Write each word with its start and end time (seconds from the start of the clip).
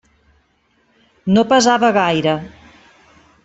No 1.37 1.43
pesava 1.53 1.95
gaire. 2.01 2.37